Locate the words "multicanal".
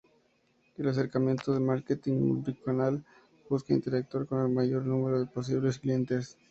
2.13-3.05